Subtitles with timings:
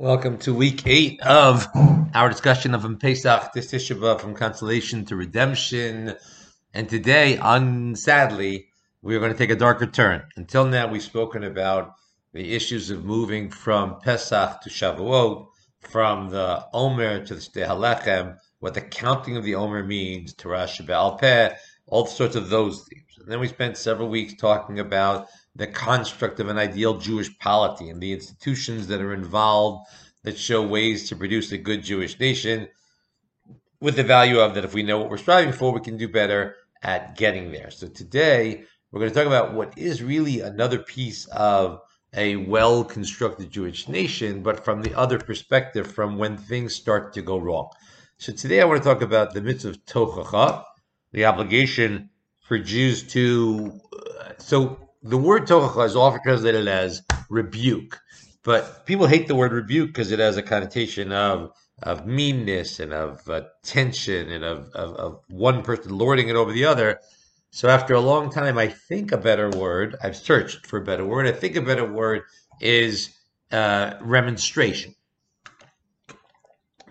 [0.00, 1.66] Welcome to week eight of
[2.14, 6.14] our discussion of Pesach, this Tisha from consolation to redemption.
[6.72, 8.68] And today, unsadly,
[9.02, 10.22] we are going to take a darker turn.
[10.36, 11.94] Until now, we've spoken about
[12.32, 15.48] the issues of moving from Pesach to Shavuot,
[15.80, 20.46] from the Omer to the Shtei Halechem, what the counting of the Omer means, to
[20.46, 21.56] Rashi Be'al Peh,
[21.88, 23.18] all sorts of those themes.
[23.18, 25.26] And then we spent several weeks talking about
[25.58, 29.88] the construct of an ideal Jewish polity and the institutions that are involved
[30.22, 32.68] that show ways to produce a good Jewish nation
[33.80, 36.08] with the value of that if we know what we're striving for, we can do
[36.08, 37.70] better at getting there.
[37.70, 41.80] So today we're going to talk about what is really another piece of
[42.14, 47.22] a well constructed Jewish nation, but from the other perspective, from when things start to
[47.22, 47.68] go wrong.
[48.16, 50.64] So today I want to talk about the mitzvah of tochacha,
[51.12, 53.80] the obligation for Jews to.
[53.92, 58.00] Uh, so the word tochacha is often translated as rebuke,
[58.42, 61.52] but people hate the word rebuke because it has a connotation of
[61.82, 66.52] of meanness and of uh, tension and of, of, of one person lording it over
[66.52, 66.98] the other.
[67.50, 69.96] So after a long time, I think a better word.
[70.02, 71.26] I've searched for a better word.
[71.26, 72.22] I think a better word
[72.60, 73.10] is
[73.52, 74.94] uh, remonstration.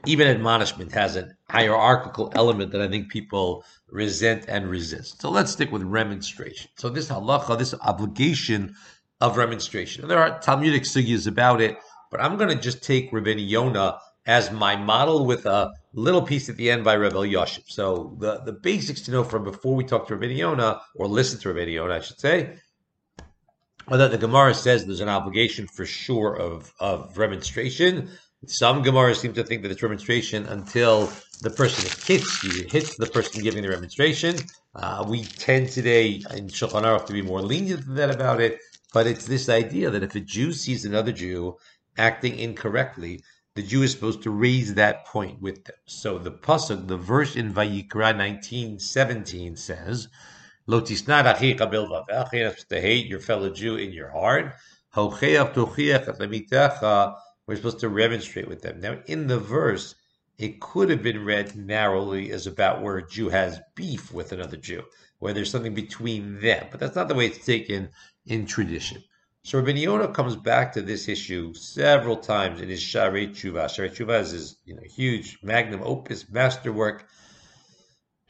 [0.05, 5.21] Even admonishment has a hierarchical element that I think people resent and resist.
[5.21, 6.69] So let's stick with remonstration.
[6.75, 8.75] So this halacha, this obligation
[9.21, 10.03] of remonstration.
[10.03, 11.77] And there are Talmudic sugyas about it,
[12.11, 16.49] but I'm going to just take Rabbeinu Yonah as my model with a little piece
[16.49, 17.63] at the end by Rebbe Yoshib.
[17.67, 21.39] So the, the basics to know from before we talk to Rabbeinu Yonah, or listen
[21.39, 22.57] to Rabbeinu Yonah, I should say,
[23.87, 28.09] are that the Gemara says there's an obligation for sure of, of remonstration.
[28.45, 31.09] Some Gemaras seem to think that it's remonstration until
[31.41, 34.35] the person that hits you, hits the person giving the remonstration.
[34.75, 38.59] Uh, we tend today in Shulchan Aruch to be more lenient than that about it,
[38.93, 41.57] but it's this idea that if a Jew sees another Jew
[41.97, 43.23] acting incorrectly,
[43.55, 45.75] the Jew is supposed to raise that point with them.
[45.85, 50.07] So the pasuk, the verse in Vayikra 19:17 says,
[50.65, 54.53] "Lo to hate your fellow Jew in your heart.
[57.47, 58.81] We're supposed to remonstrate with them.
[58.81, 59.95] Now, in the verse,
[60.37, 64.57] it could have been read narrowly as about where a Jew has beef with another
[64.57, 64.83] Jew,
[65.17, 66.67] where there's something between them.
[66.69, 67.89] But that's not the way it's taken
[68.25, 69.03] in tradition.
[69.43, 73.65] So Rabbi Yonah comes back to this issue several times in his Sharei Tshuva.
[73.65, 77.07] Sharei Tshuva is his you know, huge magnum opus masterwork.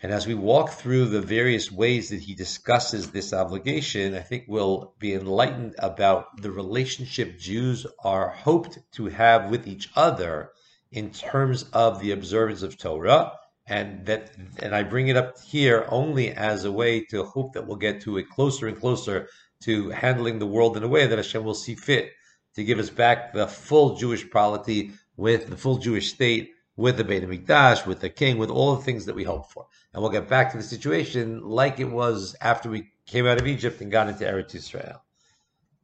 [0.01, 4.45] And as we walk through the various ways that he discusses this obligation, I think
[4.47, 10.51] we'll be enlightened about the relationship Jews are hoped to have with each other
[10.91, 13.33] in terms of the observance of Torah,
[13.67, 17.67] and that and I bring it up here only as a way to hope that
[17.67, 19.27] we'll get to it closer and closer
[19.63, 22.11] to handling the world in a way that Hashem will see fit
[22.55, 27.03] to give us back the full Jewish polity with the full Jewish state, with the
[27.03, 29.65] Beit HaMikdash, with the king, with all the things that we hope for.
[29.93, 33.47] And we'll get back to the situation like it was after we came out of
[33.47, 35.03] Egypt and got into Eretz Israel.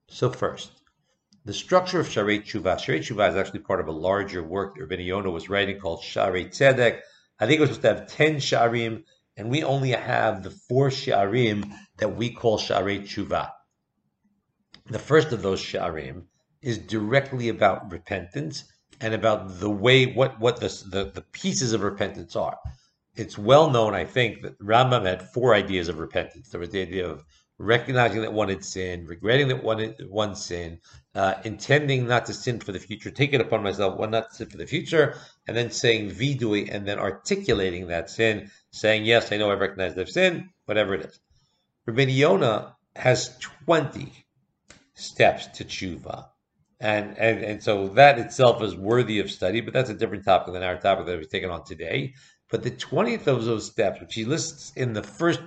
[0.08, 0.72] So first,
[1.46, 2.78] the structure of Sharei Tshuva.
[2.78, 6.02] Sharei Tshuva is actually part of a larger work that Rabbi Yonah was writing called
[6.02, 7.02] Sharei Tzedek.
[7.40, 9.04] I think it was supposed to have 10 Sharim,
[9.36, 13.50] and we only have the four Sharim that we call Sharei Tshuva.
[14.86, 16.24] The first of those Sharim
[16.62, 18.64] is directly about repentance
[19.02, 22.58] and about the way, what, what the, the, the pieces of repentance are.
[23.16, 26.50] It's well known, I think, that Rambam had four ideas of repentance.
[26.50, 27.25] There was the idea of
[27.58, 30.80] recognizing that one had sinned, regretting that one one sin,
[31.16, 34.36] uh, intending not to sin for the future, taking it upon myself one not to
[34.36, 35.16] sin for the future,
[35.47, 39.97] and then saying vidui, and then articulating that sin, saying yes, I know I recognize
[39.97, 41.19] I've sinned, whatever it is.
[41.86, 44.12] Rabbi Yonah has twenty
[44.96, 46.28] steps to tshuva.
[46.80, 50.53] And, and and so that itself is worthy of study, but that's a different topic
[50.53, 52.13] than our topic that we've taken on today.
[52.50, 55.40] But the 20th of those steps, which he lists in the first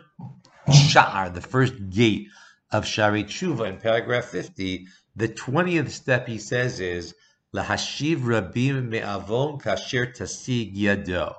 [0.69, 2.29] sha'ar, the first gate
[2.71, 7.15] of Sharei Tshuva in paragraph 50, the 20th step he says is,
[7.55, 11.35] Lahashiv Rabim Me'avon Kasher Tasig Yado.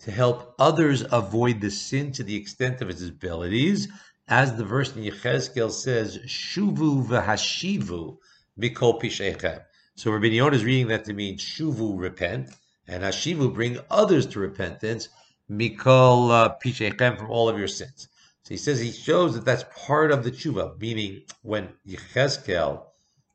[0.00, 3.88] To help others avoid the sin to the extent of his abilities,
[4.26, 8.18] as the verse in Yechezkel says, Shuvu v'hashivu
[8.58, 9.62] mikol pishechem.
[9.96, 12.50] So Rabbi Yonah is reading that to mean Shuvu, repent,
[12.86, 15.08] and Hashivu, bring others to repentance,
[15.50, 18.08] mikol uh, pishechem, from all of your sins.
[18.48, 22.82] So he says he shows that that's part of the tshuva, meaning when Yechezkel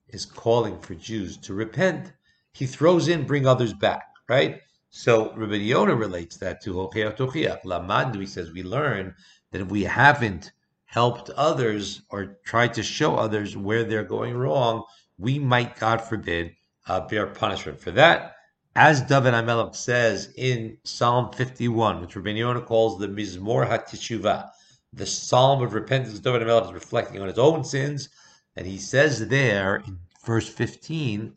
[0.08, 2.12] is calling for Jews to repent,
[2.52, 4.62] he throws in bring others back, right?
[4.90, 7.62] So Rabbi Yonah relates that to Hocheach Tochiach.
[7.62, 9.14] Lamandu, he says, we learn
[9.52, 10.52] that if we haven't
[10.86, 14.84] helped others or tried to show others where they're going wrong,
[15.20, 16.56] we might, God forbid,
[16.88, 18.34] uh, bear punishment for that.
[18.76, 24.50] As David HaMelech says in Psalm 51, which Rabbi Yonah calls the Mizmor HaTeshuva,
[24.96, 28.10] the Psalm of repentance, David HaMelech is reflecting on his own sins,
[28.56, 31.34] and he says there in verse 15,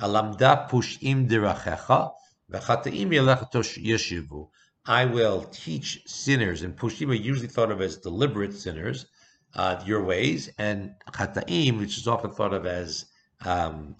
[0.00, 2.12] Alamda pushim derachecha,
[2.50, 4.48] v'chataim yeshivu.
[4.86, 9.06] I will teach sinners, and pushim are usually thought of as deliberate sinners,
[9.54, 13.06] uh, your ways, and chataim, which is often thought of as
[13.44, 13.96] um,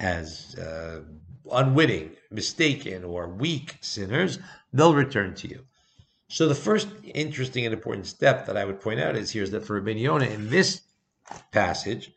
[0.00, 1.02] as uh,
[1.50, 4.38] unwitting, mistaken, or weak sinners,
[4.72, 5.64] they'll return to you.
[6.34, 9.52] So the first interesting and important step that I would point out is here is
[9.52, 10.80] that for Rabbi Yonah in this
[11.52, 12.10] passage,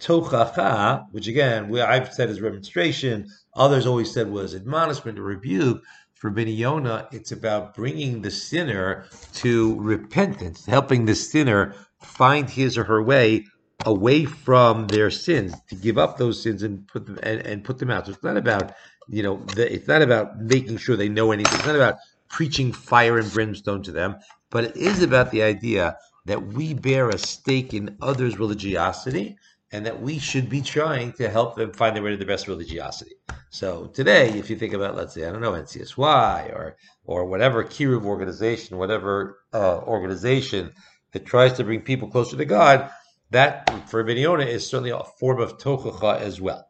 [0.00, 5.82] tochacha, which again I've said is remonstration, others always said was admonishment or rebuke.
[6.14, 9.04] For Rabbi Yonah, it's about bringing the sinner
[9.34, 13.44] to repentance, helping the sinner find his or her way
[13.84, 17.78] away from their sins, to give up those sins and put them and, and put
[17.78, 18.06] them out.
[18.06, 18.72] So it's not about
[19.06, 21.58] you know the, it's not about making sure they know anything.
[21.58, 21.96] It's not about
[22.30, 24.16] preaching fire and brimstone to them,
[24.50, 29.36] but it is about the idea that we bear a stake in others' religiosity
[29.72, 32.48] and that we should be trying to help them find their way to the best
[32.48, 33.14] religiosity.
[33.50, 37.64] So today, if you think about, let's say, I don't know, NCSY or or whatever
[37.64, 40.72] Kiruv organization, whatever uh, organization
[41.12, 42.90] that tries to bring people closer to God,
[43.30, 46.68] that for Yonah is certainly a form of tochacha as well.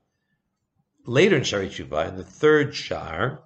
[1.07, 3.43] Later in Sharei Tshuva, in the third shar,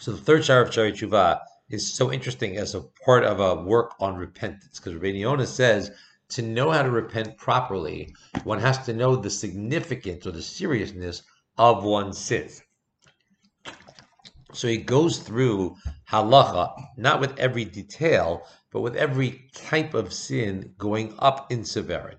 [0.00, 3.62] so the third shar of Sharei Tshuva is so interesting as a part of a
[3.62, 5.92] work on repentance, because Rabbi says
[6.30, 8.14] to know how to repent properly,
[8.44, 11.22] one has to know the significance or the seriousness
[11.58, 12.62] of one's sins.
[14.52, 15.76] So he goes through
[16.10, 22.16] halacha, not with every detail, but with every type of sin going up in severity.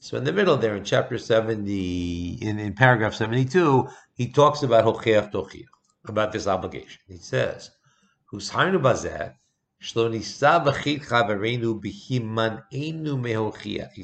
[0.00, 4.84] So in the middle there, in chapter 70, in, in paragraph 72, he talks about
[4.84, 5.66] hocheach tochiach,
[6.06, 7.00] about this obligation.
[7.06, 7.70] He says,
[8.32, 9.34] Hushainu bazeh,
[9.82, 9.86] he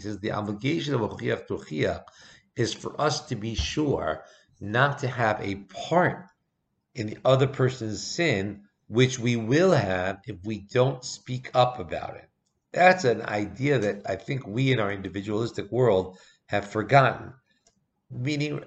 [0.01, 2.05] says the obligation of tochiach
[2.57, 4.23] is for us to be sure
[4.59, 5.57] not to have a
[5.89, 6.25] part
[6.95, 12.17] in the other person's sin which we will have if we don't speak up about
[12.17, 12.31] it.
[12.73, 17.35] That's an idea that I think we in our individualistic world have forgotten.
[18.11, 18.65] Meaning,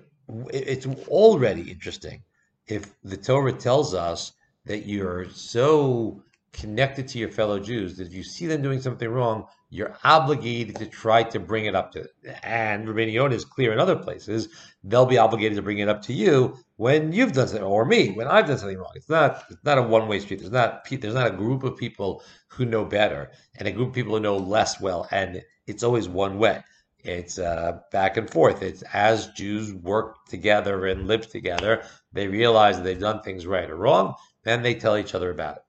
[0.51, 2.21] it's already interesting
[2.69, 4.33] if the Torah tells us
[4.65, 6.23] that you're so
[6.53, 10.75] connected to your fellow Jews that if you see them doing something wrong, you're obligated
[10.77, 12.35] to try to bring it up to them.
[12.43, 14.49] And Rabbeinu Yonah is clear in other places,
[14.83, 18.11] they'll be obligated to bring it up to you when you've done something, or me,
[18.11, 18.93] when I've done something wrong.
[18.95, 20.39] It's not it's not a one-way street.
[20.39, 23.95] There's not there's not a group of people who know better and a group of
[23.95, 26.63] people who know less well, and it's always one way.
[27.01, 28.61] It's uh, back and forth.
[28.61, 31.83] It's as Jews work together and live together,
[32.13, 35.57] they realize that they've done things right or wrong, then they tell each other about
[35.57, 35.63] it.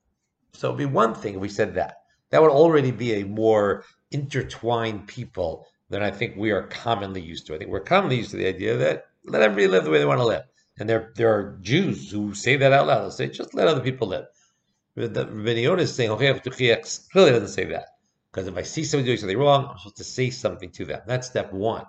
[0.52, 1.98] So it'd be one thing if we said that.
[2.30, 7.46] That would already be a more intertwined people than I think we are commonly used
[7.46, 7.54] to.
[7.54, 10.04] I think we're commonly used to the idea that let everybody live the way they
[10.04, 10.44] want to live.
[10.78, 13.04] And there, there are Jews who say that out loud.
[13.04, 14.26] They say, just let other people live.
[14.96, 17.86] Rabbi is saying, okay, clearly doesn't say that.
[18.30, 21.00] Because if I see somebody doing something wrong, I'm supposed to say something to them.
[21.06, 21.84] That's step one.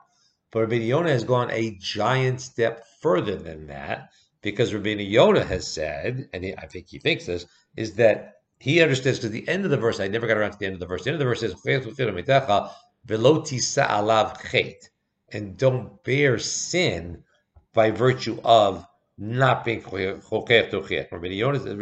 [0.52, 4.10] But Rabbi Yonah has gone a giant step further than that
[4.42, 7.46] because Rabbi Yonah has said, and I think he thinks this,
[7.76, 10.60] is that he understands because the end of the verse, I never got around to
[10.60, 11.04] the end of the verse.
[11.04, 11.56] The end of the verse says,
[15.34, 17.24] and don't bear sin
[17.74, 18.86] by virtue of
[19.18, 20.20] not being choker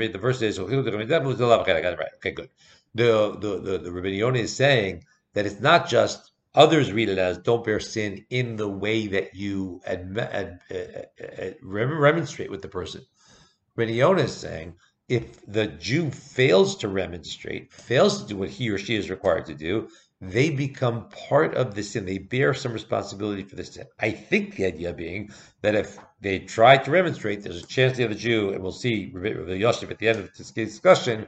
[0.08, 2.50] The verse is, okay, good.
[2.96, 7.38] The, the, the, the Rabbi is saying that it's not just others read it as
[7.38, 13.02] don't bear sin in the way that you ad, ad, ad, remonstrate with the person.
[13.76, 14.76] Rabbi is saying
[15.08, 19.46] if the Jew fails to remonstrate, fails to do what he or she is required
[19.48, 19.90] to do,
[20.22, 22.06] they become part of the sin.
[22.06, 23.86] They bear some responsibility for the sin.
[24.00, 28.04] I think the idea being that if they try to remonstrate, there's a chance the
[28.04, 31.26] other Jew, and we'll see the Yosef at the end of this discussion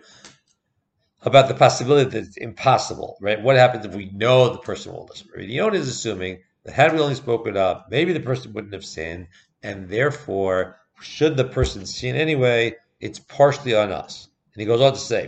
[1.23, 3.41] about the possibility that it's impossible, right?
[3.41, 5.27] What happens if we know the person will listen?
[5.37, 9.27] Yonah is assuming that had we only spoken up, maybe the person wouldn't have sinned,
[9.63, 14.27] and therefore, should the person sin anyway, it's partially on us.
[14.53, 15.27] And he goes on to say,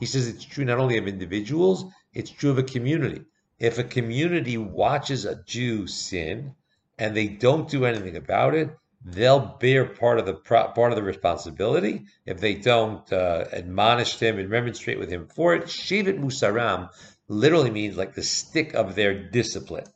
[0.00, 3.22] he says it's true not only of individuals, it's true of a community.
[3.58, 6.54] If a community watches a Jew sin
[6.98, 11.02] and they don't do anything about it, they'll bear part of the part of the
[11.02, 15.64] responsibility if they don't uh, admonish him and remonstrate with him for it.
[15.64, 16.88] Shevet musaram
[17.28, 19.86] literally means like the stick of their discipline,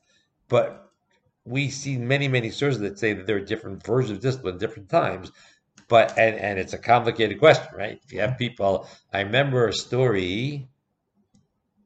[0.48, 0.90] but
[1.44, 4.90] we see many many sources that say that there are different versions of discipline different
[4.90, 5.32] times.
[5.88, 7.98] But and and it's a complicated question, right?
[8.04, 10.68] If you have people, I remember a story.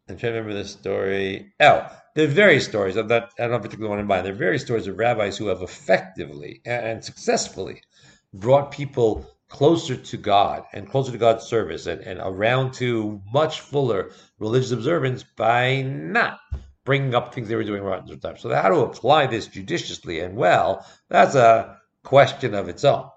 [0.09, 1.53] I'm trying to remember this story.
[1.61, 2.97] Oh, there are various stories.
[2.97, 4.27] I'm not, I don't have a particular one in mind.
[4.27, 7.83] There are various stories of rabbis who have effectively and successfully
[8.35, 13.61] brought people closer to God and closer to God's service and, and around to much
[13.61, 16.39] fuller religious observance by not
[16.85, 18.37] bringing up things they were doing wrong at the time.
[18.37, 23.09] So how to apply this judiciously and well, that's a question of its own.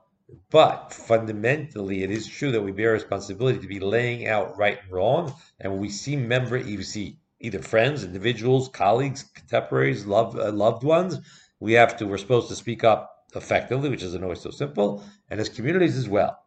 [0.49, 4.91] But fundamentally, it is true that we bear responsibility to be laying out right and
[4.91, 5.33] wrong.
[5.59, 11.19] And we see member, you see either friends, individuals, colleagues, contemporaries, loved uh, loved ones,
[11.59, 12.07] we have to.
[12.07, 16.07] We're supposed to speak up effectively, which isn't always so simple, and as communities as
[16.07, 16.37] well.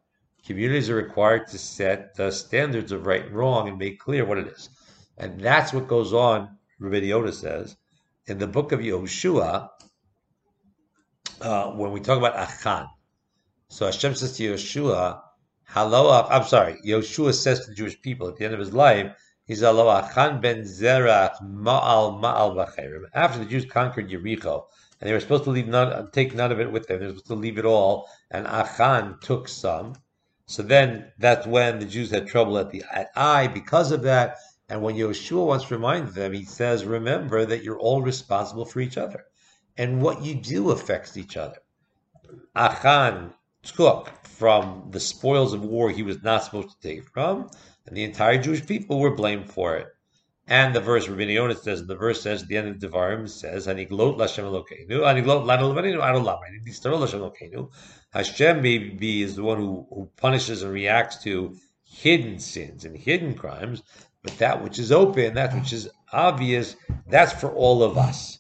[0.47, 4.38] Communities are required to set the standards of right and wrong and make clear what
[4.38, 4.71] it is,
[5.18, 6.57] and that's what goes on.
[6.80, 7.76] Yoda says
[8.26, 9.68] in the book of Yehoshua
[11.40, 12.87] uh, when we talk about Achan.
[13.68, 15.21] So Hashem says to Yehoshua,
[15.64, 19.12] "Hello, I'm sorry." Yehoshua says to the Jewish people at the end of his life
[19.49, 23.09] He's ben Zerach Ma'al Ma'al.
[23.14, 24.64] After the Jews conquered Yericho,
[25.00, 27.00] and they were supposed to leave none, take none of it with them.
[27.00, 29.95] They were supposed to leave it all, and Achan took some.
[30.45, 34.37] So then that's when the Jews had trouble at the at Ai because of that.
[34.69, 38.81] And when Yehoshua wants to remind them, he says, "Remember that you're all responsible for
[38.81, 39.25] each other,
[39.78, 41.61] and what you do affects each other."
[42.55, 47.49] Achan took from the spoils of war he was not supposed to take from,
[47.88, 49.87] and the entire Jewish people were blamed for it.
[50.47, 53.66] And the verse Rabbi Yonah says, the verse says at the end of Devarim says,
[53.66, 57.71] "Aniglot Lashem Elokeinu, Aniglot Lanu Levaninu Adolam." Lashem Elokeinu.
[58.11, 63.35] Hashem maybe is the one who, who punishes and reacts to hidden sins and hidden
[63.35, 63.83] crimes,
[64.23, 66.76] but that which is open, that which is obvious,
[67.07, 68.38] that's for all of us,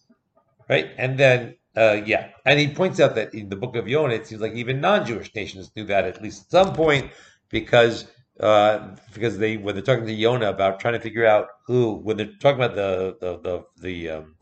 [0.68, 0.90] right?
[0.96, 4.26] And then, uh, yeah, and he points out that in the book of Yonah, it
[4.26, 7.10] seems like even non-Jewish nations do that at least at some point,
[7.50, 8.06] because
[8.40, 12.16] uh, because they when they're talking to Yona about trying to figure out who when
[12.16, 14.34] they're talking about the the the the um,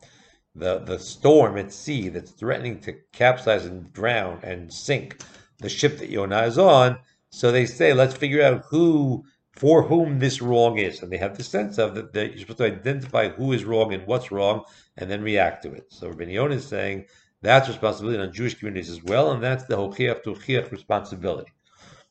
[0.57, 5.21] the, the storm at sea that's threatening to capsize and drown and sink
[5.59, 6.97] the ship that Yonah is on.
[7.29, 11.35] So they say, let's figure out who for whom this wrong is, and they have
[11.35, 14.63] the sense of that you're supposed to identify who is wrong and what's wrong,
[14.97, 15.85] and then react to it.
[15.89, 17.05] So Rabbi Yonah is saying
[17.41, 21.51] that's responsibility on Jewish communities as well, and that's the hochiach to responsibility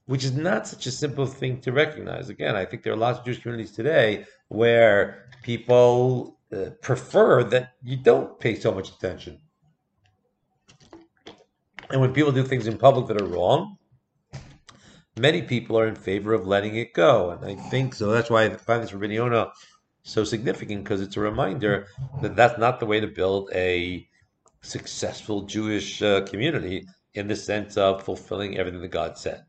[0.06, 2.28] which is not such a simple thing to recognize.
[2.28, 7.72] Again, I think there are lots of Jewish communities today where people uh, prefer that
[7.82, 9.40] you don't pay so much attention.
[11.90, 13.78] And when people do things in public that are wrong,
[15.18, 17.30] many people are in favor of letting it go.
[17.30, 18.10] And I think so.
[18.10, 19.52] That's why I find this Rabbi Yonah
[20.02, 21.88] so significant because it's a reminder
[22.22, 24.08] that that's not the way to build a
[24.62, 29.44] successful Jewish uh, community in the sense of fulfilling everything that God said.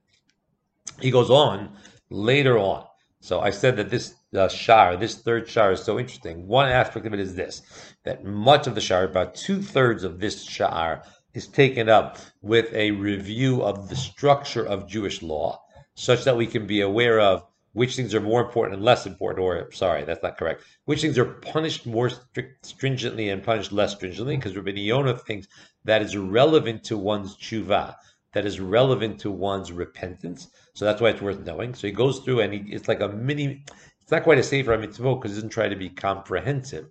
[1.00, 1.76] He goes on
[2.10, 2.86] later on.
[3.20, 6.48] So I said that this uh, this third shar, is so interesting.
[6.48, 7.62] One aspect of it is this:
[8.04, 12.74] that much of the shar, about two thirds of this shar, is taken up with
[12.74, 15.62] a review of the structure of Jewish law,
[15.96, 19.40] such that we can be aware of which things are more important and less important,
[19.40, 20.64] or sorry, that's not correct.
[20.86, 25.48] Which things are punished more strict, stringently and punished less stringently, because Rabbi Yonah thinks
[25.86, 27.96] that is relevant to one's tshuva
[28.38, 30.50] that is relevant to one's repentance.
[30.76, 31.74] So that's why it's worth knowing.
[31.74, 33.64] So he goes through and he, it's like a mini,
[34.00, 36.86] it's not quite a Sefer mitzvot because he doesn't try to be comprehensive.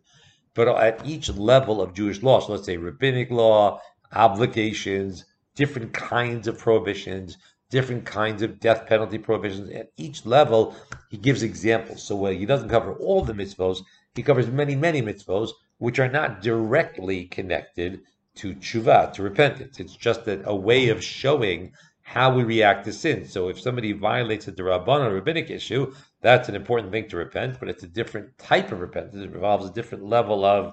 [0.55, 3.81] But at each level of Jewish law, so let's say rabbinic law,
[4.12, 5.25] obligations,
[5.55, 7.38] different kinds of prohibitions,
[7.71, 9.71] different kinds of death penalty prohibitions.
[9.71, 10.75] At each level,
[11.11, 12.03] he gives examples.
[12.03, 13.85] So while he doesn't cover all the mitzvos,
[14.17, 18.00] he covers many, many mitzvos, which are not directly connected
[18.37, 19.81] to tshuva, to repentance.
[19.81, 23.26] It's just a, a way of showing how we react to sin.
[23.26, 27.69] So if somebody violates a Rabban rabbinic issue, that's an important thing to repent, but
[27.69, 29.16] it's a different type of repentance.
[29.16, 30.73] It involves a different level of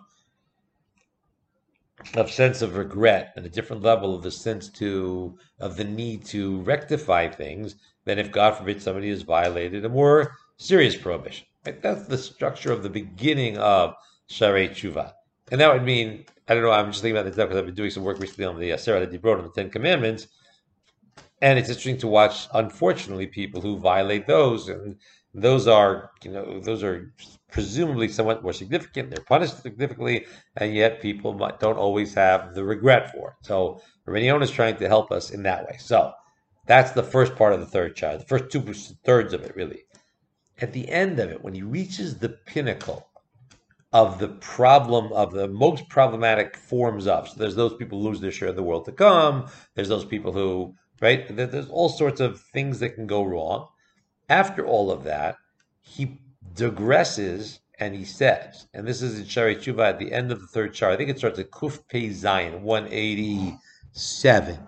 [2.15, 6.25] of sense of regret and a different level of the sense to of the need
[6.25, 11.47] to rectify things than if God forbid somebody has violated a more serious prohibition.
[11.65, 11.81] Right?
[11.81, 13.95] That's the structure of the beginning of
[14.29, 15.13] Sharei Tshuva.
[15.51, 17.75] And that would mean, I don't know, I'm just thinking about this because I've been
[17.75, 20.27] doing some work recently on the uh, Aseret Dibrot on the Ten Commandments.
[21.41, 24.69] And it's interesting to watch, unfortunately, people who violate those.
[24.69, 24.97] And
[25.33, 27.13] those are, you know, those are
[27.51, 29.09] presumably somewhat more significant.
[29.09, 30.25] They're punished significantly,
[30.57, 33.45] and yet people don't always have the regret for it.
[33.45, 35.77] So Rabbeinu is trying to help us in that way.
[35.79, 36.13] So
[36.65, 38.61] that's the first part of the third child, the first two
[39.05, 39.83] thirds of it, really.
[40.59, 43.07] At the end of it, when he reaches the pinnacle
[43.93, 48.19] of the problem of the most problematic forms of, so there's those people who lose
[48.19, 49.47] their share of the world to come.
[49.75, 51.23] There's those people who, right?
[51.29, 53.67] There's all sorts of things that can go wrong.
[54.29, 55.37] After all of that,
[55.81, 56.19] he
[56.55, 60.47] digresses and he says, and this is in Sharei Tshuva at the end of the
[60.47, 60.93] third chart.
[60.93, 64.59] I think it starts at Kuf Pei Zayin, 187.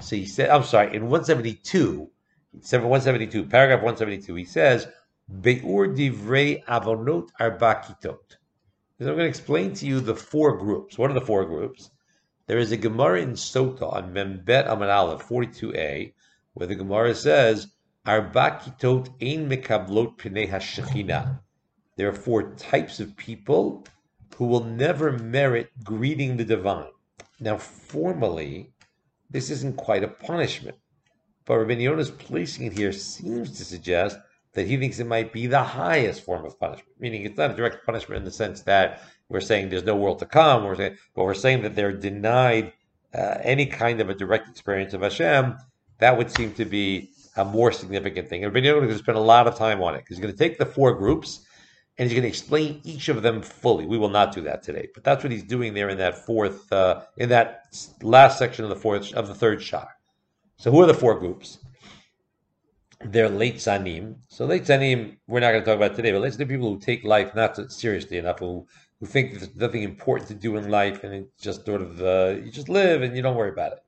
[0.00, 2.10] So he said, I'm sorry, in 172,
[2.52, 4.86] 172, paragraph 172, he says,
[5.28, 8.37] Beur divrei avonot arbakitot.
[9.00, 10.98] I'm going to explain to you the four groups.
[10.98, 11.90] What are the four groups?
[12.48, 16.12] There is a Gemara in Sota on Membet Amar Aleph 42a,
[16.54, 17.68] where the Gemara says,
[18.04, 21.38] Arbakitot ein mekablot.
[21.94, 23.86] There are four types of people
[24.34, 26.90] who will never merit greeting the divine.
[27.38, 28.72] Now, formally,
[29.30, 30.76] this isn't quite a punishment.
[31.44, 34.18] But Rabbi Yona's placing it here seems to suggest
[34.58, 37.54] that he thinks it might be the highest form of punishment, meaning it's not a
[37.54, 40.98] direct punishment in the sense that we're saying there's no world to come, we're saying,
[41.14, 42.72] but we're saying that they're denied
[43.14, 45.56] uh, any kind of a direct experience of Hashem.
[45.98, 48.44] That would seem to be a more significant thing.
[48.44, 50.34] And Yonah is going to spend a lot of time on it because he's going
[50.34, 51.46] to take the four groups
[51.96, 53.86] and he's going to explain each of them fully.
[53.86, 56.72] We will not do that today, but that's what he's doing there in that fourth,
[56.72, 59.90] uh, in that last section of the fourth of the third shot.
[60.56, 61.58] So, who are the four groups?
[63.04, 64.16] They're leitzanim.
[64.28, 67.34] So, leitzanim, we're not going to talk about today, but leitzanim people who take life
[67.34, 68.66] not seriously enough, who
[68.98, 72.50] who think there's nothing important to do in life, and just sort of uh, you
[72.50, 73.78] just live and you don't worry about it.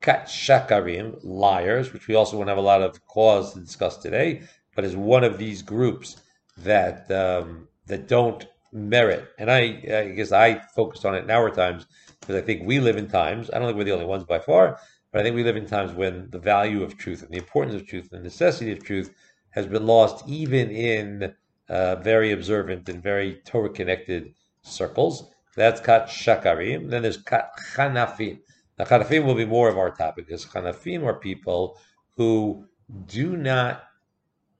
[0.00, 4.42] Kat shakarim, liars, which we also won't have a lot of cause to discuss today,
[4.76, 6.22] but is one of these groups
[6.58, 9.26] that um, that don't merit.
[9.38, 11.86] And I, I guess I focus on it in our times
[12.20, 13.50] because I think we live in times.
[13.50, 14.78] I don't think we're the only ones by far,
[15.16, 17.74] but I think we live in times when the value of truth and the importance
[17.74, 19.14] of truth and the necessity of truth
[19.48, 21.34] has been lost, even in
[21.70, 25.30] uh, very observant and very Torah connected circles.
[25.56, 26.90] That's kat shakarim.
[26.90, 28.40] Then there's kat chanafim.
[28.78, 31.78] Now, chanafim will be more of our topic because chanafim are people
[32.18, 32.66] who
[33.06, 33.84] do not.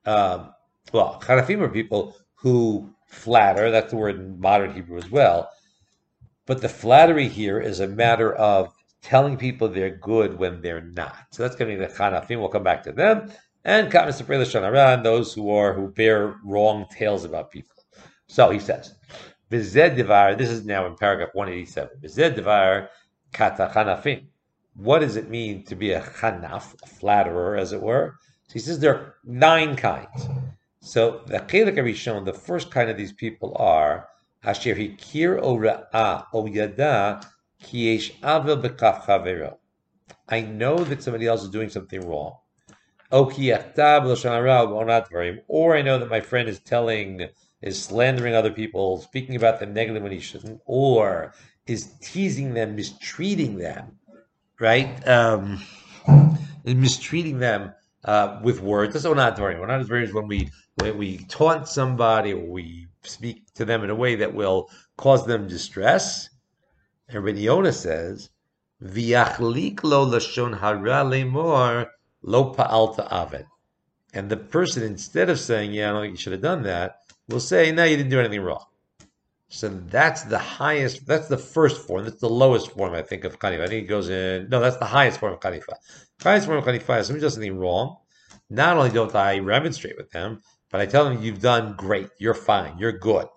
[0.07, 0.55] Um,
[0.91, 3.71] well, Chanafim are people who flatter.
[3.71, 5.51] That's the word in modern Hebrew as well.
[6.47, 11.27] But the flattery here is a matter of telling people they're good when they're not.
[11.31, 12.41] So that's going to be the Chanafim.
[12.41, 13.31] We'll come back to them.
[13.65, 17.77] And and those who are who bear wrong tales about people.
[18.29, 18.95] So he says,
[19.51, 21.99] Vized Devar, this is now in paragraph 187.
[22.01, 22.89] Vized Devar
[23.33, 24.27] Kata Chanafim.
[24.75, 28.17] What does it mean to be a chanaf, a flatterer, as it were?
[28.49, 30.29] So he says there are nine kinds.
[30.81, 34.09] So the chelik rishon, the first kind of these people are
[34.45, 37.21] asher hikir o ra'a o yada
[40.29, 42.37] I know that somebody else is doing something wrong.
[43.11, 43.37] Or
[45.77, 47.29] I know that my friend is telling,
[47.63, 51.33] is slandering other people, speaking about them negatively when he shouldn't, or
[51.67, 53.99] is teasing them, mistreating them,
[54.61, 55.07] right?
[55.07, 55.63] Um,
[56.65, 57.73] mistreating them
[58.05, 58.93] uh, with words.
[58.93, 59.61] That's onadvarim.
[59.61, 63.95] Onadvarim is when we when we taunt somebody or we speak to them in a
[63.95, 66.29] way that will cause them distress.
[67.09, 68.31] And Rabbi Yonah says,
[68.83, 71.89] "V'yachlik lo lashon hara lemor
[72.23, 73.47] lo pa'alta aved."
[74.13, 76.97] And the person, instead of saying, "Yeah, no, you should have done that,"
[77.29, 78.65] will say, "No, you didn't do anything wrong."
[79.49, 81.07] So that's the highest.
[81.07, 82.05] That's the first form.
[82.05, 83.63] That's the lowest form, I think, of kanifa.
[83.63, 84.49] I think it goes in.
[84.49, 85.75] No, that's the highest form of kanifa.
[86.21, 87.97] Highest form of kanifa is somebody does something wrong.
[88.51, 92.09] Not only don't I remonstrate with them, but I tell them you've done great.
[92.19, 92.77] You're fine.
[92.79, 93.29] You're good.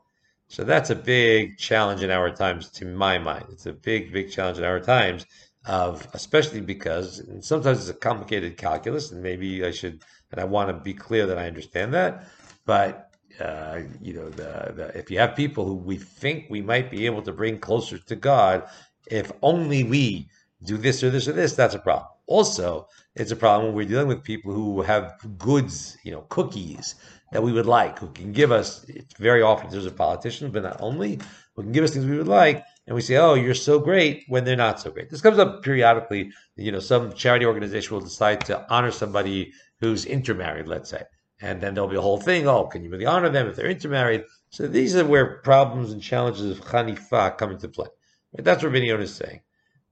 [0.50, 3.46] So that's a big challenge in our times, to my mind.
[3.52, 5.28] It's a big, big challenge in our times
[5.66, 10.70] of, especially because sometimes it's a complicated calculus, and maybe I should, and I want
[10.70, 12.28] to be clear that I understand that.
[12.66, 16.90] But uh, you know, the, the, if you have people who we think we might
[16.90, 18.68] be able to bring closer to God,
[19.06, 20.30] if only we
[20.64, 22.08] do this or this or this, that's a problem.
[22.26, 26.96] Also, it's a problem when we're dealing with people who have goods, you know, cookies
[27.32, 28.86] that we would like, who can give us,
[29.18, 31.20] very often there's a politician, but not only,
[31.56, 34.24] who can give us things we would like, and we say, oh, you're so great
[34.28, 35.10] when they're not so great.
[35.10, 36.32] This comes up periodically.
[36.56, 41.04] You know, some charity organization will decide to honor somebody who's intermarried, let's say
[41.42, 42.48] and then there'll be a whole thing.
[42.48, 44.26] Oh, can you really honor them if they're intermarried?
[44.50, 47.88] So these are where problems and challenges of chanifa come into play.
[48.36, 48.44] Right?
[48.44, 49.42] That's what Rabbi is saying.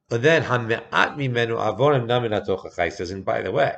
[0.09, 0.43] But then
[2.89, 3.75] says, and by the way,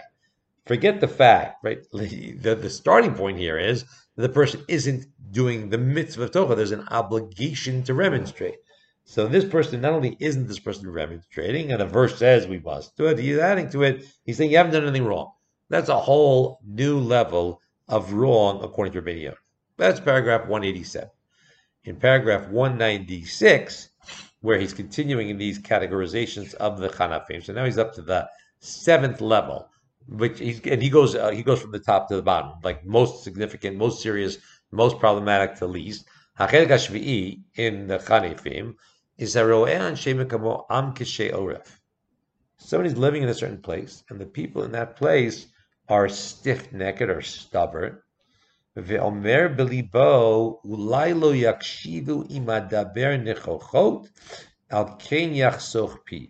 [0.70, 1.80] forget the fact, right?
[1.92, 6.54] The, the starting point here is the person isn't doing the mitzvah of Torah.
[6.54, 8.60] There's an obligation to remonstrate.
[9.04, 12.96] So this person not only isn't this person remonstrating, and the verse says we must
[12.98, 15.32] do it, he's adding to it, he's saying you haven't done anything wrong.
[15.70, 19.36] That's a whole new level of wrong according to Rabbi
[19.78, 21.10] That's paragraph 187.
[21.86, 23.90] In paragraph 196,
[24.42, 28.30] where he's continuing in these categorizations of the Chanafim, so now he's up to the
[28.60, 29.69] seventh level,
[30.10, 32.86] which he's and he goes uh, he goes from the top to the bottom, like
[32.86, 34.38] most significant, most serious,
[34.72, 36.08] most problematic to least.
[36.40, 38.76] Hachedek Hashvi'i in the Chanifim
[39.18, 41.68] is Haroean shemekamot Am Kishe Oref.
[42.58, 45.48] Somebody's living in a certain place, and the people in that place
[45.88, 48.02] are stiff necked or stubborn.
[48.78, 54.08] Ve'omer belibo ulai lo yakshivu imadaber nechochot
[54.72, 56.30] al ken yachsoch piv.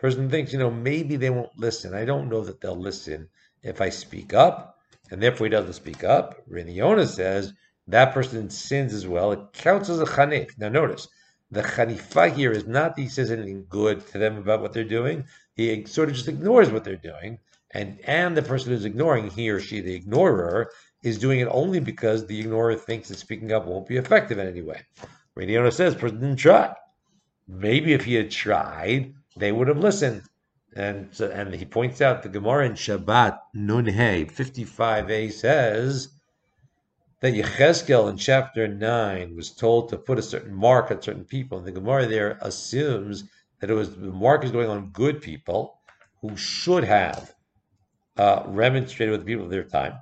[0.00, 1.94] Person thinks, you know, maybe they won't listen.
[1.94, 3.28] I don't know that they'll listen
[3.62, 4.78] if I speak up,
[5.10, 6.36] and therefore he doesn't speak up.
[6.50, 7.52] Rabbeinu Yonah says
[7.86, 9.32] that person sins as well.
[9.32, 10.58] It counts as a chanif.
[10.58, 11.06] Now notice,
[11.50, 14.84] the chanifa here is not that he says anything good to them about what they're
[14.84, 15.24] doing.
[15.54, 17.38] He sort of just ignores what they're doing
[17.72, 20.70] and and the person who's ignoring he or she, the ignorer,
[21.02, 24.46] is doing it only because the ignorer thinks that speaking up won't be effective in
[24.46, 24.82] any way.
[25.34, 26.74] Rabbi Yonah says, person didn't try.
[27.46, 30.22] Maybe if he had tried, they would have listened.
[30.74, 36.08] And and he points out the Gemara in Shabbat Nun Hey 55a says
[37.20, 41.58] that Yechezkel in chapter 9 was told to put a certain mark on certain people.
[41.58, 43.24] And the Gemara there assumes
[43.60, 45.80] that it was the mark is going on good people
[46.20, 47.34] who should have
[48.16, 49.94] uh, remonstrated with the people of their time.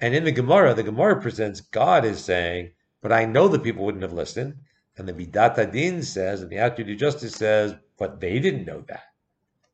[0.00, 3.84] And in the Gemara, the Gemara presents God is saying, but I know the people
[3.84, 4.54] wouldn't have listened.
[4.96, 8.84] And the Midat HaDin says, and the Attitude of Justice says, but they didn't know
[8.88, 9.04] that.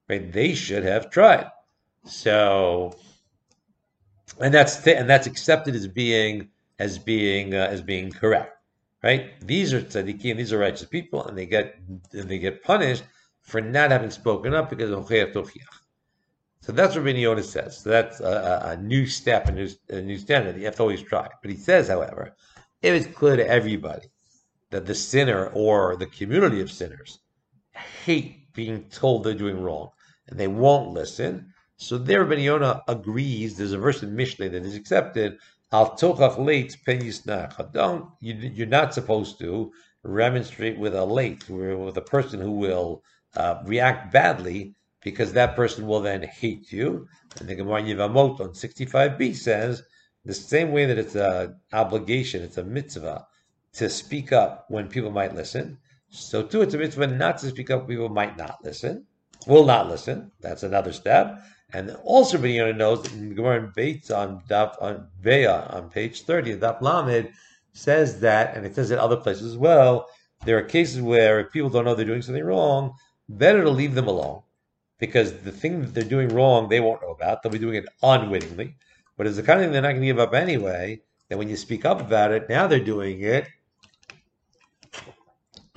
[0.09, 0.33] Right?
[0.33, 1.51] They should have tried.
[2.05, 2.97] So,
[4.41, 8.57] and that's th- and that's accepted as being as being uh, as being correct,
[9.03, 9.39] right?
[9.47, 11.77] These are tzaddikim, these are righteous people, and they get
[12.13, 13.05] and they get punished
[13.43, 15.07] for not having spoken up because of
[16.61, 17.79] so that's what Rabbi Yonah says.
[17.79, 20.57] So that's a, a, new step, a new, a new standard.
[20.57, 21.27] You have to always try.
[21.41, 22.37] But he says, however,
[22.83, 24.09] it's clear to everybody
[24.71, 27.19] that the sinner or the community of sinners
[27.75, 29.91] hate being told they're doing wrong
[30.29, 33.57] and they won't listen, so there Rabbi Yonah agrees.
[33.57, 35.39] There's a verse in Mishlei that is accepted.
[35.73, 37.01] Al tochach late pen
[37.73, 43.03] Don't you, you're not supposed to remonstrate with a late, with a person who will
[43.35, 47.09] uh, react badly because that person will then hate you.
[47.39, 49.83] And the Gemara Yevamot on 65b says
[50.25, 53.27] the same way that it's an obligation, it's a mitzvah
[53.75, 55.79] to speak up when people might listen.
[56.11, 57.89] So too, it's a mitzvah not to speak up.
[57.89, 59.07] People might not listen,
[59.47, 60.33] will not listen.
[60.41, 61.41] That's another step.
[61.73, 65.09] And also, Benyono knows that Gemara in Beitzah on Daf on
[65.75, 67.33] on page thirty, Daf Lamed
[67.73, 70.09] says that, and it says in other places as well.
[70.45, 72.95] There are cases where if people don't know they're doing something wrong,
[73.29, 74.43] better to leave them alone
[74.99, 77.43] because the thing that they're doing wrong, they won't know about.
[77.43, 78.75] They'll be doing it unwittingly.
[79.17, 81.03] But it's the kind of thing they're not going to give up anyway.
[81.29, 83.47] That when you speak up about it, now they're doing it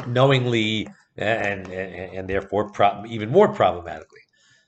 [0.08, 0.88] knowingly
[1.18, 4.22] eh, and and, and therefore pro- even more problematically.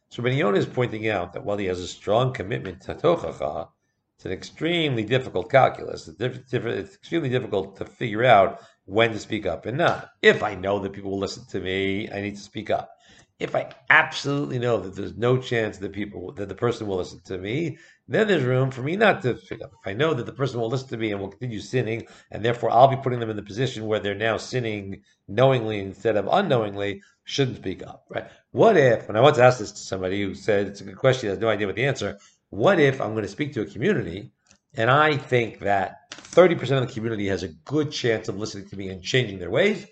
[0.09, 3.67] So Ben Yonah is pointing out that while he has a strong commitment to tochacha,
[4.15, 6.07] it's an extremely difficult calculus.
[6.07, 10.11] It's, diff- it's extremely difficult to figure out when to speak up and not.
[10.21, 12.91] If I know that people will listen to me, I need to speak up
[13.37, 17.19] if I absolutely know that there's no chance that people that the person will listen
[17.25, 19.73] to me, then there's room for me not to speak up.
[19.73, 22.45] If I know that the person will listen to me and will continue sinning, and
[22.45, 26.29] therefore I'll be putting them in the position where they're now sinning knowingly instead of
[26.31, 28.05] unknowingly, shouldn't speak up.
[28.09, 28.29] Right?
[28.51, 29.09] What if?
[29.09, 31.49] And I once asked this to somebody who said it's a good question, has no
[31.49, 32.17] idea what the answer.
[32.51, 34.31] What if I'm going to speak to a community
[34.75, 38.77] and I think that 30% of the community has a good chance of listening to
[38.77, 39.87] me and changing their ways?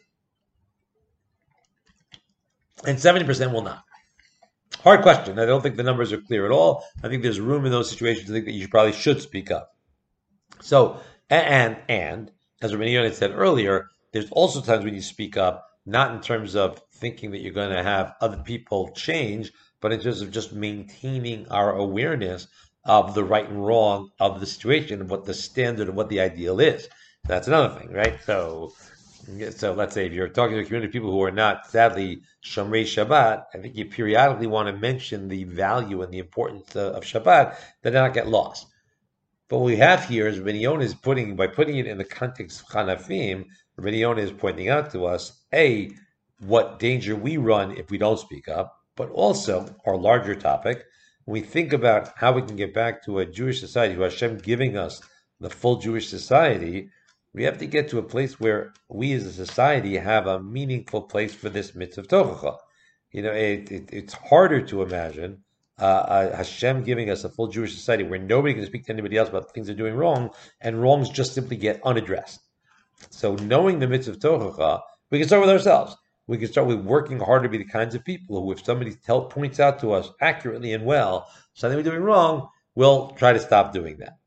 [2.85, 3.83] And 70% will not.
[4.83, 5.39] Hard question.
[5.39, 6.83] I don't think the numbers are clear at all.
[7.03, 9.75] I think there's room in those situations to think that you probably should speak up.
[10.61, 16.13] So, and, and, as had said earlier, there's also times when you speak up, not
[16.13, 20.21] in terms of thinking that you're going to have other people change, but in terms
[20.21, 22.47] of just maintaining our awareness
[22.85, 26.19] of the right and wrong of the situation and what the standard and what the
[26.19, 26.87] ideal is.
[27.25, 28.17] That's another thing, right?
[28.25, 28.73] So,
[29.51, 32.21] so let's say if you're talking to a community of people who are not sadly
[32.43, 37.03] Shomrei Shabbat, I think you periodically want to mention the value and the importance of
[37.03, 38.67] Shabbat that they not get lost.
[39.49, 42.61] But what we have here is Rabbi is putting by putting it in the context
[42.61, 43.45] of Chanafim,
[43.77, 45.91] Rabbi is pointing out to us a
[46.39, 50.85] what danger we run if we don't speak up, but also our larger topic
[51.25, 54.77] we think about how we can get back to a Jewish society, who Hashem giving
[54.77, 55.01] us
[55.39, 56.89] the full Jewish society,
[57.33, 61.01] we have to get to a place where we as a society have a meaningful
[61.01, 62.57] place for this mitzvah tochacha.
[63.11, 65.43] You know, it, it, it's harder to imagine
[65.79, 69.29] uh, Hashem giving us a full Jewish society where nobody can speak to anybody else
[69.29, 70.29] about things they're doing wrong,
[70.61, 72.39] and wrongs just simply get unaddressed.
[73.09, 75.95] So, knowing the mitzvah tochacha, we can start with ourselves.
[76.27, 78.93] We can start with working hard to be the kinds of people who, if somebody
[78.93, 83.39] tell, points out to us accurately and well something we're doing wrong, we'll try to
[83.39, 84.17] stop doing that.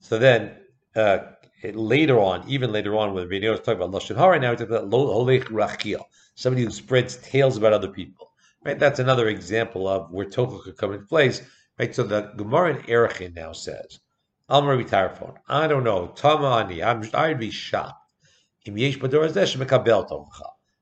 [0.00, 0.56] So then,
[0.94, 1.18] uh,
[1.62, 4.64] later on, even later on, when the video is talking about lashon hara, now we
[4.64, 8.30] about holech rachil, somebody who spreads tales about other people.
[8.64, 11.42] Right, that's another example of where tocha could come into place.
[11.78, 14.00] Right, so the Gemara in Erechim now says,
[14.48, 18.12] Amar Tarfon, I don't know, Tamani, I'm, I'd be shocked.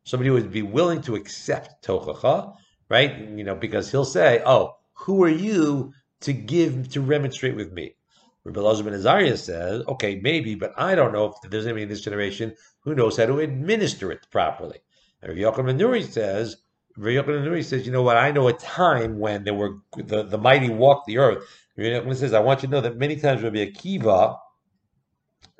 [0.06, 2.54] Somebody would be willing to accept tochacha,
[2.88, 3.18] right?
[3.18, 7.96] You know, because he'll say, "Oh, who are you to give to remonstrate with me?"
[8.44, 11.88] Rabbi Elazar ben Azariah says, "Okay, maybe, but I don't know if there's anybody in
[11.88, 14.78] this generation who knows how to administer it properly."
[15.22, 16.56] And Rabbi Yochanan ben Nuri says,
[16.96, 18.16] Rabbi Yochanan ben Nuri says, "You know what?
[18.16, 21.42] I know a time when there were the, the mighty walked the earth."
[21.76, 24.38] Rabbi Yochanan says, "I want you to know that many times Rabbi Akiva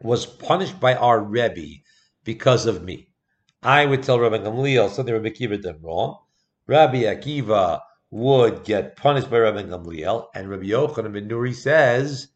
[0.03, 1.85] was punished by our Rebbe."
[2.25, 3.09] because of me.
[3.63, 6.19] I would tell Rabbi Gamliel something Rabbi Akiva did wrong.
[6.67, 12.29] Rabbi Akiva would get punished by Rabbi Gamliel, and Rabbi Yochanan ben Nuri says,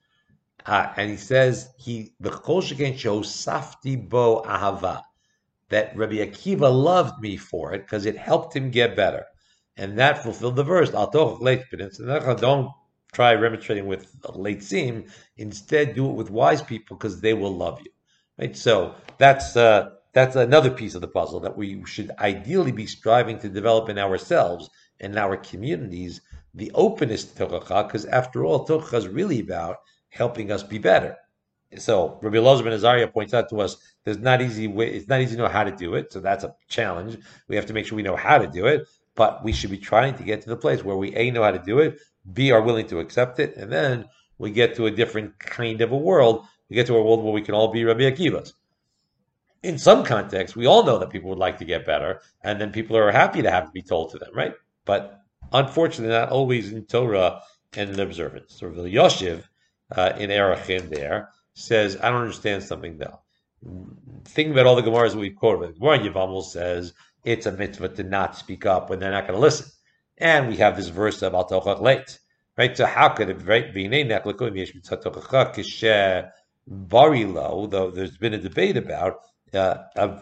[0.68, 5.02] uh, and he says he the Kol Sheken show Safti Bo Ahava
[5.70, 9.24] that Rabbi Akiva loved me for it because it helped him get better,
[9.78, 10.90] and that fulfilled the verse.
[10.90, 12.70] Don't
[13.12, 15.06] try remonstrating with late seam.
[15.38, 17.90] Instead, do it with wise people because they will love you.
[18.38, 18.54] Right?
[18.54, 23.38] So that's uh, that's another piece of the puzzle that we should ideally be striving
[23.38, 24.68] to develop in ourselves
[25.00, 26.20] and in our communities.
[26.54, 29.76] The openness to Tochacha, because after all, Tochacha is really about
[30.08, 31.16] helping us be better.
[31.76, 35.20] So Rabbi Elazar ben Azariah points out to us there's not easy way it's not
[35.20, 36.12] easy to know how to do it.
[36.12, 37.18] So that's a challenge.
[37.46, 39.78] We have to make sure we know how to do it, but we should be
[39.78, 41.98] trying to get to the place where we A know how to do it,
[42.32, 44.06] B are willing to accept it, and then
[44.38, 47.32] we get to a different kind of a world we get to a world where
[47.32, 48.52] we can all be Rabbi Akivas.
[49.62, 52.70] In some contexts, we all know that people would like to get better, and then
[52.70, 54.54] people are happy to have to be told to them, right?
[54.84, 55.18] But
[55.52, 57.40] unfortunately, not always in Torah
[57.74, 58.54] and in observance.
[58.58, 59.44] So the Yoshiv
[59.94, 63.20] uh, in Erechim there says, I don't understand something though.
[64.24, 65.74] Think about all the Gemaras that we've quoted.
[65.74, 66.92] The Gemara Yavamel says
[67.24, 69.66] it's a mitzvah to not speak up when they're not going to listen.
[70.18, 72.18] And we have this verse of Al late.
[72.56, 72.76] Right?
[72.76, 73.72] So how could it right
[76.68, 79.20] barilo, though there's been a debate about
[79.54, 79.78] uh,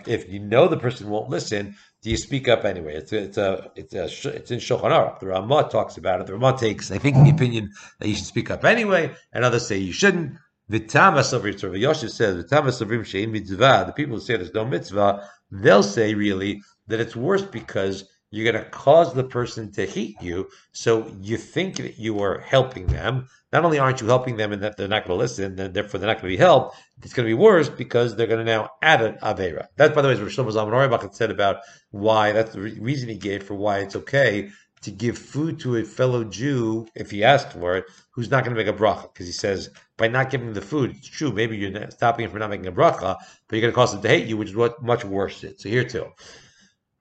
[0.06, 1.74] if you know the person won't listen,
[2.06, 2.94] do you speak up anyway?
[2.94, 5.18] It's it's a, it's a, it's in Shulchan Aruch.
[5.18, 6.28] The Ramah talks about it.
[6.28, 9.66] The Ramah takes, I think, the opinion that you should speak up anyway, and others
[9.66, 10.36] say you shouldn't.
[10.70, 13.86] V'tamas of Yosef says v'tamas of shein mitzvah.
[13.88, 18.04] The people who say there's no mitzvah, they'll say really that it's worse because
[18.36, 20.48] you're going to cause the person to hate you.
[20.72, 23.28] So you think that you are helping them.
[23.52, 25.98] Not only aren't you helping them and that they're not going to listen, and therefore
[25.98, 28.52] they're not going to be helped, it's going to be worse because they're going to
[28.52, 29.68] now add an Avera.
[29.76, 33.08] That, by the way, is what Shlomo Zalman Auerbach said about why, that's the reason
[33.08, 34.50] he gave for why it's okay
[34.82, 38.54] to give food to a fellow Jew, if he asked for it, who's not going
[38.54, 39.10] to make a bracha.
[39.12, 42.40] Because he says, by not giving the food, it's true, maybe you're stopping him from
[42.40, 43.16] not making a bracha,
[43.48, 45.62] but you're going to cause him to hate you, which is what much worse is.
[45.62, 46.12] So here too.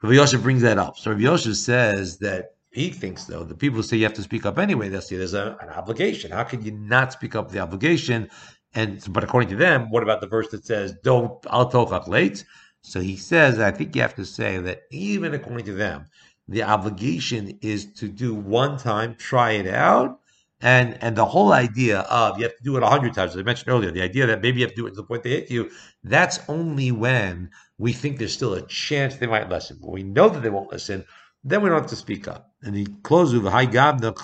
[0.05, 0.99] Rabbi Yosef brings that up.
[0.99, 4.45] So Rabbi Yosef says that he thinks, though, the people say you have to speak
[4.45, 6.29] up anyway, they'll say there's a, an obligation.
[6.29, 8.29] How can you not speak up the obligation?
[8.75, 12.45] And but according to them, what about the verse that says don't al tochach late?
[12.81, 16.05] So he says, I think you have to say that even according to them,
[16.47, 20.19] the obligation is to do one time, try it out,
[20.61, 23.39] and and the whole idea of you have to do it a hundred times, as
[23.39, 25.23] I mentioned earlier, the idea that maybe you have to do it to the point
[25.23, 25.71] they hit you,
[26.03, 29.77] that's only when we think there's still a chance they might listen.
[29.81, 31.05] But we know that they won't listen,
[31.43, 32.51] then we don't have to speak up.
[32.63, 34.17] And he closes with high That's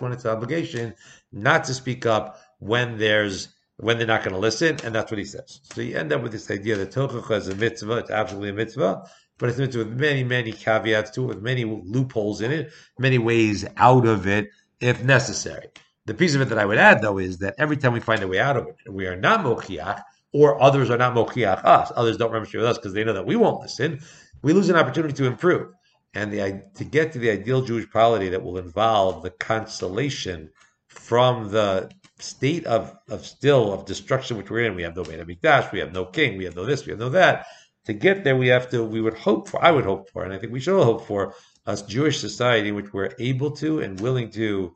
[0.00, 0.94] when it's an obligation
[1.32, 3.48] not to speak up when there's
[3.80, 5.60] when they're not going to listen, and that's what he says.
[5.72, 8.52] So you end up with this idea that tochacha is a mitzvah, it's absolutely a
[8.52, 12.52] mitzvah, but it's a mitzvah with many, many caveats to it, with many loopholes in
[12.52, 15.68] it, many ways out of it if necessary.
[16.04, 18.22] The piece of it that I would add, though, is that every time we find
[18.22, 20.02] a way out of it, we are not mochiach,
[20.32, 23.26] or others are not mochiach us, others don't remonstrate with us because they know that
[23.26, 24.00] we won't listen,
[24.42, 25.72] we lose an opportunity to improve.
[26.14, 30.50] And the, to get to the ideal Jewish polity that will involve the consolation
[30.88, 31.88] from the
[32.18, 34.74] state of, of still of destruction which we're in.
[34.74, 36.98] We have no Beit HaMikdash, we have no king, we have no this, we have
[36.98, 37.46] no that.
[37.86, 40.32] To get there, we have to, we would hope for, I would hope for, and
[40.32, 41.34] I think we should all hope for
[41.66, 44.74] a Jewish society in which we're able to and willing to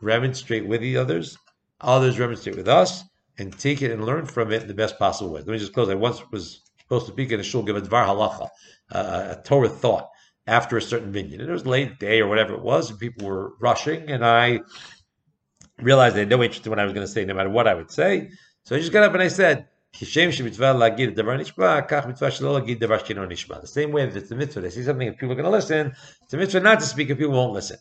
[0.00, 1.38] remonstrate with the others,
[1.80, 3.04] others remonstrate with us,
[3.40, 5.40] and take it and learn from it in the best possible way.
[5.40, 5.88] Let me just close.
[5.88, 8.48] I once was supposed to speak in a shul, give a dvar halacha,
[8.90, 10.10] a Torah thought
[10.46, 11.40] after a certain minyan.
[11.40, 14.60] It was late day or whatever it was, and people were rushing, and I
[15.80, 17.66] realized they had no interest in what I was going to say, no matter what
[17.66, 18.30] I would say.
[18.64, 20.28] So I just got up and I said, the same
[23.90, 25.92] way that it's the mitzvah, they see something and people are going to listen.
[26.22, 27.78] It's a mitzvah not to speak if people won't listen.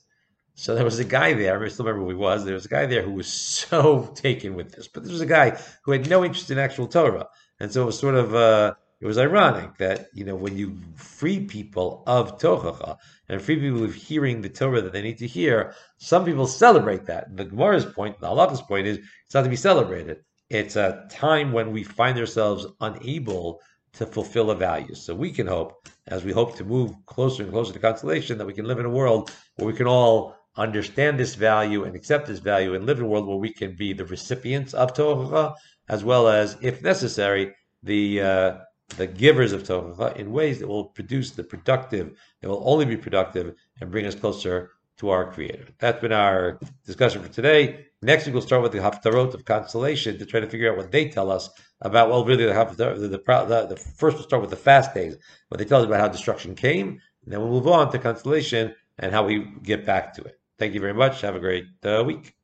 [0.60, 2.44] So there was a guy there, I still remember who he was.
[2.44, 5.26] There was a guy there who was so taken with this, but there was a
[5.26, 7.28] guy who had no interest in actual Torah.
[7.62, 10.78] And so it was sort of, uh, it was ironic that, you know, when you
[10.96, 12.98] free people of Tochacha
[13.30, 17.06] and free people of hearing the Torah that they need to hear, some people celebrate
[17.06, 17.38] that.
[17.38, 21.52] The Gemara's point, the Halakha's point is, it's not to be celebrated it's a time
[21.52, 23.62] when we find ourselves unable
[23.94, 24.96] to fulfill a value.
[24.96, 28.48] So we can hope, as we hope to move closer and closer to consolation, that
[28.48, 32.28] we can live in a world where we can all understand this value and accept
[32.28, 35.56] this value and live in a world where we can be the recipients of Torah,
[35.88, 38.58] as well as, if necessary, the uh,
[38.98, 42.98] the givers of Torah in ways that will produce the productive, that will only be
[42.98, 45.68] productive and bring us closer to our Creator.
[45.80, 47.86] That's been our discussion for today.
[48.02, 50.92] Next week we'll start with the Haftarot of consolation to try to figure out what
[50.92, 51.50] they tell us
[51.82, 52.10] about.
[52.10, 55.18] Well, really, the Haftarot, the, the, the, first we'll start with the fast days,
[55.50, 58.76] what they tell us about how destruction came, and then we'll move on to consolation
[58.98, 60.39] and how we get back to it.
[60.60, 61.22] Thank you very much.
[61.22, 62.36] Have a great uh, week.